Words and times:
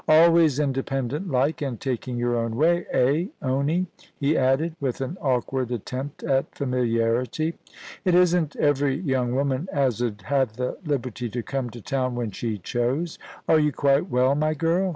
'Always 0.07 0.57
independent 0.59 1.29
like, 1.29 1.61
and 1.61 1.79
taking 1.79 2.17
your 2.17 2.35
own 2.35 2.55
way— 2.55 2.87
eh, 2.91 3.25
Honie 3.39 3.85
?* 3.39 3.85
he 4.19 4.35
added, 4.35 4.75
with 4.79 4.99
an 4.99 5.15
awkward 5.21 5.71
attempt 5.71 6.23
at 6.23 6.55
familiarity.' 6.55 7.53
It 8.03 8.15
isn't 8.15 8.55
every 8.55 8.95
young 8.95 9.35
woman 9.35 9.69
as 9.71 10.01
'ud 10.01 10.23
have 10.25 10.53
the 10.55 10.75
liberty 10.83 11.29
to 11.29 11.43
come 11.43 11.69
to 11.69 11.81
town 11.81 12.15
when 12.15 12.31
she 12.31 12.57
chose. 12.57 13.19
Are 13.47 13.59
you 13.59 13.71
quite 13.71 14.09
well, 14.09 14.33
my 14.33 14.55
girl 14.55 14.89